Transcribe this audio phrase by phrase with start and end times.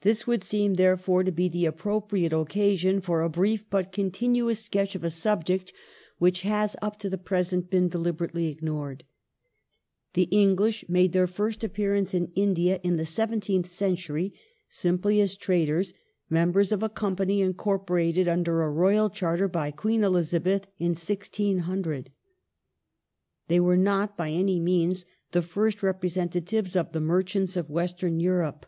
[0.00, 4.94] This would seem, therefore, to be the appropriate occasion for a brief but continuous sketch
[4.94, 5.70] of a subject
[6.16, 9.04] which has, up to the present, been deliberately ignored.
[10.14, 14.32] British The English made their fii st appearance in India in the merchants sgvgnteenth century,^
[14.70, 15.92] simply as traders,
[16.30, 22.10] members of a Company incorporated under a Royal Charter by Queen Elizal)eth (1600).
[23.48, 28.64] They were not by any means the fii*st representatives of the merchants of Western Europe.